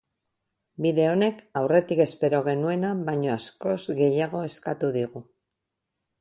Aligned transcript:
Bide 0.85 1.03
honek 1.09 1.43
aurretik 1.61 2.01
espero 2.05 2.39
genuena 2.47 2.95
baino 3.11 3.31
askoz 3.35 3.77
gehiago 4.01 4.43
eskatu 4.49 4.91
digu. 4.99 5.23